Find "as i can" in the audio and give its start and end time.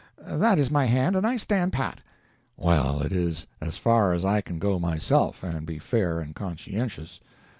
4.13-4.57